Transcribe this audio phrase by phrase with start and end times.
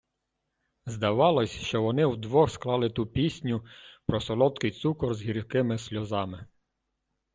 [0.85, 3.65] Здавалось, що вони вдвох склали ту пісню
[4.05, 6.45] про "солодкий цукор з гіркими сльозами".